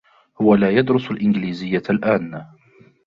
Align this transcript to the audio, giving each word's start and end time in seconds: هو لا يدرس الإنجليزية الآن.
هو 0.41 0.55
لا 0.55 0.69
يدرس 0.71 1.11
الإنجليزية 1.11 1.83
الآن. 1.89 2.45